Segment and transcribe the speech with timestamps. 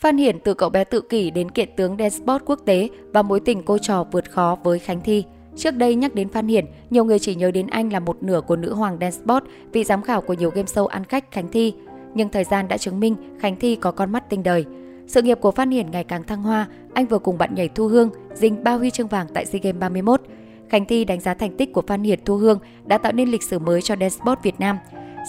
[0.00, 3.40] Phan Hiển từ cậu bé tự kỷ đến kiện tướng Despot quốc tế và mối
[3.40, 5.24] tình cô trò vượt khó với Khánh Thi.
[5.56, 8.40] Trước đây nhắc đến Phan Hiển, nhiều người chỉ nhớ đến anh là một nửa
[8.40, 9.42] của nữ hoàng Despot
[9.72, 11.74] vị giám khảo của nhiều game show ăn khách Khánh Thi.
[12.14, 14.64] Nhưng thời gian đã chứng minh Khánh Thi có con mắt tinh đời.
[15.06, 17.88] Sự nghiệp của Phan Hiển ngày càng thăng hoa, anh vừa cùng bạn nhảy Thu
[17.88, 20.20] Hương giành ba huy chương vàng tại SEA Games 31.
[20.68, 23.42] Khánh Thi đánh giá thành tích của Phan Hiển Thu Hương đã tạo nên lịch
[23.42, 24.78] sử mới cho Despot Việt Nam.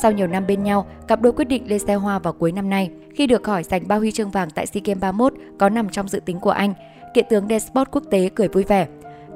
[0.02, 2.70] Sau nhiều năm bên nhau, cặp đôi quyết định lên xe hoa vào cuối năm
[2.70, 2.90] nay.
[3.16, 6.08] Khi được hỏi giành ba huy chương vàng tại SEA Games 31 có nằm trong
[6.08, 6.74] dự tính của anh,
[7.14, 8.88] kiện tướng Desport quốc tế cười vui vẻ.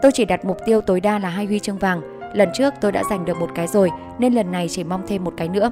[0.02, 2.02] Tôi chỉ đặt mục tiêu tối đa là hai huy chương vàng.
[2.34, 5.24] Lần trước tôi đã giành được một cái rồi, nên lần này chỉ mong thêm
[5.24, 5.72] một cái nữa.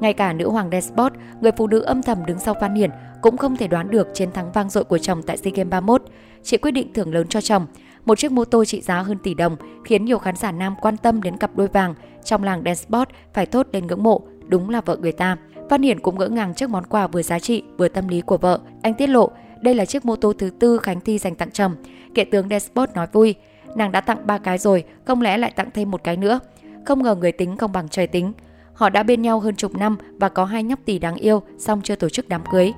[0.00, 3.36] Ngay cả nữ hoàng Desport, người phụ nữ âm thầm đứng sau Phan Hiển, cũng
[3.36, 6.02] không thể đoán được chiến thắng vang dội của chồng tại SEA Games 31.
[6.42, 7.66] Chị quyết định thưởng lớn cho chồng.
[8.04, 10.96] Một chiếc mô tô trị giá hơn tỷ đồng khiến nhiều khán giả nam quan
[10.96, 11.94] tâm đến cặp đôi vàng
[12.24, 15.36] trong làng Despot phải thốt lên ngưỡng mộ, đúng là vợ người ta.
[15.70, 18.38] Văn Hiển cũng ngỡ ngàng trước món quà vừa giá trị vừa tâm lý của
[18.38, 18.60] vợ.
[18.82, 19.30] Anh tiết lộ,
[19.60, 21.74] đây là chiếc mô tô thứ tư Khánh Thi dành tặng chồng.
[22.14, 23.34] Kệ tướng Despot nói vui,
[23.74, 26.40] nàng đã tặng ba cái rồi, không lẽ lại tặng thêm một cái nữa?
[26.86, 28.32] Không ngờ người tính không bằng trời tính.
[28.74, 31.80] Họ đã bên nhau hơn chục năm và có hai nhóc tỷ đáng yêu, song
[31.84, 32.72] chưa tổ chức đám cưới.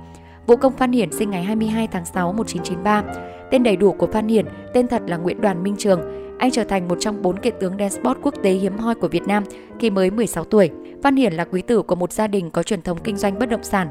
[0.47, 3.03] Vũ Công Phan Hiển sinh ngày 22 tháng 6 1993.
[3.51, 6.01] Tên đầy đủ của Phan Hiển, tên thật là Nguyễn Đoàn Minh Trường.
[6.39, 9.07] Anh trở thành một trong bốn kiện tướng đen sport quốc tế hiếm hoi của
[9.07, 9.43] Việt Nam
[9.79, 10.69] khi mới 16 tuổi.
[11.03, 13.49] Phan Hiển là quý tử của một gia đình có truyền thống kinh doanh bất
[13.49, 13.87] động sản.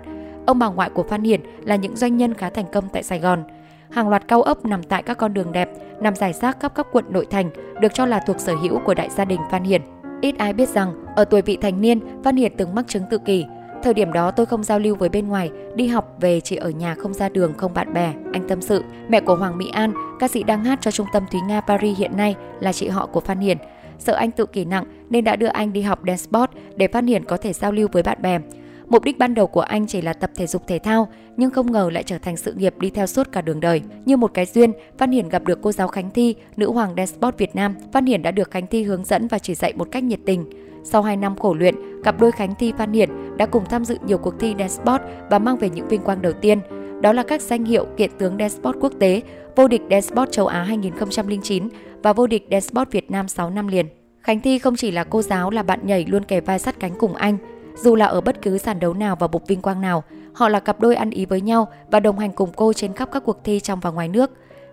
[0.47, 3.19] Ông bà ngoại của Phan Hiển là những doanh nhân khá thành công tại Sài
[3.19, 3.45] Gòn.
[3.91, 6.87] Hàng loạt cao ốc nằm tại các con đường đẹp, nằm dài rác khắp các
[6.93, 9.83] quận nội thành, được cho là thuộc sở hữu của đại gia đình Phan Hiển.
[10.21, 13.19] Ít ai biết rằng, ở tuổi vị thành niên, Phan Hiển từng mắc chứng tự
[13.19, 13.45] kỷ.
[13.85, 16.71] Thời điểm đó tôi không giao lưu với bên ngoài, đi học về chỉ ở
[16.71, 18.85] nhà không ra đường, không bạn bè, anh tâm sự.
[19.09, 21.99] Mẹ của Hoàng Mỹ An, ca sĩ đang hát cho trung tâm Thúy Nga Paris
[21.99, 23.59] hiện nay là chị họ của Phan hiền
[23.99, 27.07] Sợ anh tự kỷ nặng nên đã đưa anh đi học dance sport để Phan
[27.07, 28.39] hiền có thể giao lưu với bạn bè.
[28.87, 31.73] Mục đích ban đầu của anh chỉ là tập thể dục thể thao, nhưng không
[31.73, 33.83] ngờ lại trở thành sự nghiệp đi theo suốt cả đường đời.
[34.05, 37.13] Như một cái duyên, Văn Hiển gặp được cô giáo Khánh Thi, nữ hoàng dance
[37.13, 37.75] sport Việt Nam.
[37.93, 40.45] Văn Hiển đã được Khánh Thi hướng dẫn và chỉ dạy một cách nhiệt tình.
[40.85, 43.99] Sau 2 năm khổ luyện, cặp đôi Khánh Thi Văn Hiển đã cùng tham dự
[44.07, 46.61] nhiều cuộc thi dance sport và mang về những vinh quang đầu tiên.
[47.01, 49.23] Đó là các danh hiệu kiện tướng dance sport quốc tế,
[49.57, 51.69] vô địch dance sport châu Á 2009
[52.03, 53.87] và vô địch dance sport Việt Nam 6 năm liền.
[54.21, 56.95] Khánh Thi không chỉ là cô giáo là bạn nhảy luôn kề vai sát cánh
[56.99, 57.37] cùng anh,
[57.77, 60.61] dù là ở bất cứ sàn đấu nào và bục vinh quang nào, họ là
[60.61, 63.45] cặp đôi ăn ý với nhau và đồng hành cùng cô trên khắp các cuộc
[63.45, 64.31] thi trong và ngoài nước.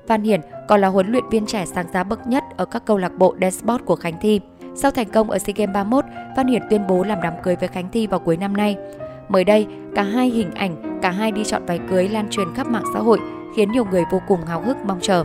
[0.08, 2.98] Phan Hiển còn là huấn luyện viên trẻ sáng giá bậc nhất ở các câu
[2.98, 4.40] lạc bộ dance của Khánh Thi.
[4.76, 6.06] Sau thành công ở SEA Games 31,
[6.36, 8.76] Phan Hiển tuyên bố làm đám cưới với Khánh Thi vào cuối năm nay.
[9.30, 12.68] Mới đây, cả hai hình ảnh, cả hai đi chọn váy cưới lan truyền khắp
[12.68, 13.20] mạng xã hội,
[13.56, 15.24] khiến nhiều người vô cùng háo hức mong chờ.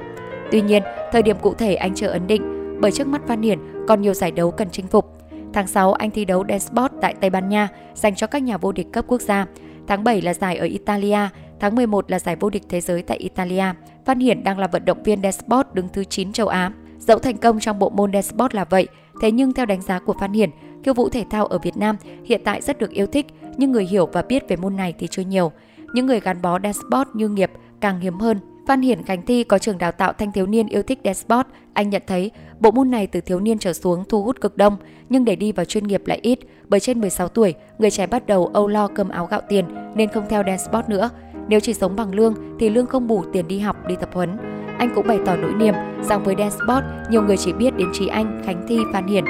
[0.51, 2.43] Tuy nhiên, thời điểm cụ thể anh chưa ấn định,
[2.81, 3.59] bởi trước mắt Phan Hiển
[3.89, 5.13] còn nhiều giải đấu cần chinh phục.
[5.53, 8.73] Tháng 6, anh thi đấu Desport tại Tây Ban Nha dành cho các nhà vô
[8.73, 9.47] địch cấp quốc gia.
[9.87, 11.19] Tháng 7 là giải ở Italia,
[11.61, 13.65] tháng 11 là giải vô địch thế giới tại Italia.
[14.05, 16.73] Văn Hiển đang là vận động viên Desport đứng thứ 9 châu Á.
[17.07, 18.89] Dẫu thành công trong bộ môn Desport là vậy,
[19.21, 20.51] thế nhưng theo đánh giá của Phan Hiển,
[20.85, 23.85] khiêu vũ thể thao ở Việt Nam hiện tại rất được yêu thích, nhưng người
[23.85, 25.53] hiểu và biết về môn này thì chưa nhiều.
[25.93, 27.51] Những người gắn bó Desport như nghiệp
[27.81, 28.39] càng hiếm hơn.
[28.67, 31.47] Phan Hiển Khánh Thi có trường đào tạo thanh thiếu niên yêu thích desport.
[31.73, 32.31] Anh nhận thấy
[32.61, 34.77] bộ môn này từ thiếu niên trở xuống thu hút cực đông,
[35.09, 36.39] nhưng để đi vào chuyên nghiệp lại ít.
[36.69, 39.65] Bởi trên 16 tuổi, người trẻ bắt đầu âu lo cơm áo gạo tiền
[39.95, 41.11] nên không theo desport nữa.
[41.49, 44.56] Nếu chỉ sống bằng lương thì lương không đủ tiền đi học, đi tập huấn.
[44.79, 47.89] Anh cũng bày tỏ nỗi niềm rằng với dance sport, nhiều người chỉ biết đến
[47.93, 49.25] Trí Anh, Khánh Thi, Phan Hiển.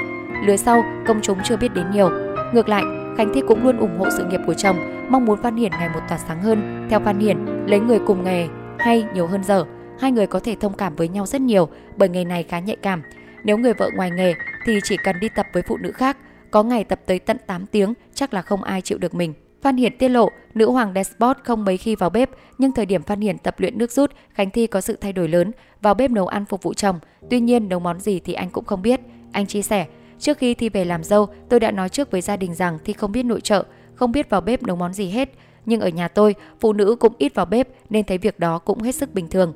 [0.45, 2.09] Lứa sau, công chúng chưa biết đến nhiều.
[2.53, 2.83] Ngược lại,
[3.17, 5.89] Khánh Thi cũng luôn ủng hộ sự nghiệp của chồng, mong muốn Phan Hiển ngày
[5.89, 6.87] một tỏa sáng hơn.
[6.89, 8.47] Theo Phan Hiển, lấy người cùng nghề
[8.79, 9.65] hay nhiều hơn giờ,
[9.99, 12.77] hai người có thể thông cảm với nhau rất nhiều bởi nghề này khá nhạy
[12.81, 13.01] cảm.
[13.43, 14.33] Nếu người vợ ngoài nghề
[14.65, 16.17] thì chỉ cần đi tập với phụ nữ khác,
[16.51, 19.33] có ngày tập tới tận 8 tiếng chắc là không ai chịu được mình.
[19.61, 23.03] Phan Hiển tiết lộ, nữ hoàng Despot không mấy khi vào bếp, nhưng thời điểm
[23.03, 25.51] Phan Hiển tập luyện nước rút, Khánh Thi có sự thay đổi lớn,
[25.81, 26.99] vào bếp nấu ăn phục vụ chồng.
[27.29, 28.99] Tuy nhiên, nấu món gì thì anh cũng không biết.
[29.31, 29.85] Anh chia sẻ,
[30.19, 32.93] trước khi Thi về làm dâu, tôi đã nói trước với gia đình rằng Thi
[32.93, 33.63] không biết nội trợ,
[33.95, 35.29] không biết vào bếp nấu món gì hết
[35.67, 38.81] nhưng ở nhà tôi, phụ nữ cũng ít vào bếp nên thấy việc đó cũng
[38.81, 39.53] hết sức bình thường.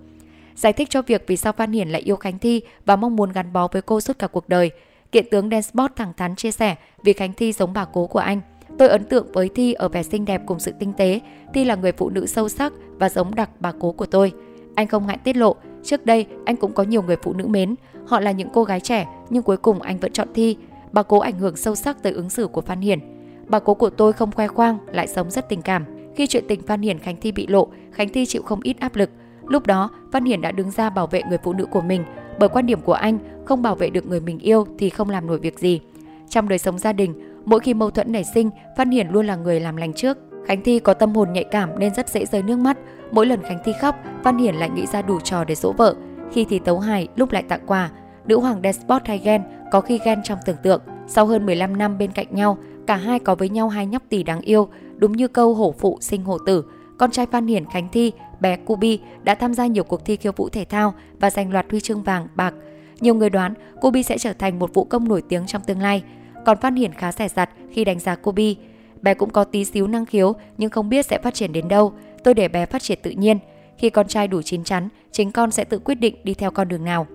[0.56, 3.32] Giải thích cho việc vì sao Phan Hiển lại yêu Khánh Thi và mong muốn
[3.32, 4.72] gắn bó với cô suốt cả cuộc đời.
[5.12, 8.42] Kiện tướng Despot thẳng thắn chia sẻ vì Khánh Thi giống bà cố của anh.
[8.78, 11.20] Tôi ấn tượng với Thi ở vẻ xinh đẹp cùng sự tinh tế.
[11.54, 14.32] Thi là người phụ nữ sâu sắc và giống đặc bà cố của tôi.
[14.76, 17.76] Anh không ngại tiết lộ, trước đây anh cũng có nhiều người phụ nữ mến.
[18.06, 20.58] Họ là những cô gái trẻ nhưng cuối cùng anh vẫn chọn Thi.
[20.92, 23.00] Bà cố ảnh hưởng sâu sắc tới ứng xử của Phan Hiển.
[23.48, 25.86] Bà cố của tôi không khoe khoang, lại sống rất tình cảm.
[26.16, 28.96] Khi chuyện tình Phan Hiển Khánh Thi bị lộ, Khánh Thi chịu không ít áp
[28.96, 29.10] lực.
[29.48, 32.04] Lúc đó, Phan Hiển đã đứng ra bảo vệ người phụ nữ của mình,
[32.40, 35.28] bởi quan điểm của anh, không bảo vệ được người mình yêu thì không làm
[35.28, 35.82] nổi việc gì.
[36.30, 37.14] Trong đời sống gia đình,
[37.46, 40.18] mỗi khi mâu thuẫn nảy sinh, Văn Hiển luôn là người làm lành trước.
[40.46, 42.78] Khánh Thi có tâm hồn nhạy cảm nên rất dễ rơi nước mắt.
[43.12, 45.96] Mỗi lần Khánh Thi khóc, Văn Hiển lại nghĩ ra đủ trò để dỗ vợ.
[46.32, 47.90] Khi thì tấu hài, lúc lại tặng quà.
[48.26, 49.42] Nữ hoàng Despot hay ghen,
[49.72, 50.82] có khi ghen trong tưởng tượng.
[51.08, 52.58] Sau hơn 15 năm bên cạnh nhau,
[52.88, 55.98] cả hai có với nhau hai nhóc tỷ đáng yêu, đúng như câu hổ phụ
[56.02, 56.66] sinh hổ tử.
[56.98, 60.32] Con trai Phan Hiển Khánh Thi, bé Kubi đã tham gia nhiều cuộc thi khiêu
[60.36, 62.54] vũ thể thao và giành loạt huy chương vàng, bạc.
[63.00, 66.04] Nhiều người đoán Kubi sẽ trở thành một vũ công nổi tiếng trong tương lai.
[66.46, 68.58] Còn Phan Hiển khá rẻ rặt khi đánh giá Kubi.
[69.02, 71.94] Bé cũng có tí xíu năng khiếu nhưng không biết sẽ phát triển đến đâu.
[72.24, 73.40] Tôi để bé phát triển tự nhiên.
[73.78, 76.68] Khi con trai đủ chín chắn, chính con sẽ tự quyết định đi theo con
[76.68, 77.08] đường nào.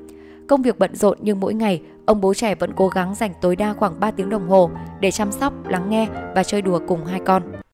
[0.49, 3.57] Công việc bận rộn nhưng mỗi ngày, ông bố trẻ vẫn cố gắng dành tối
[3.57, 4.71] đa khoảng 3 tiếng đồng hồ
[5.01, 7.43] để chăm sóc, lắng nghe và chơi đùa cùng hai con.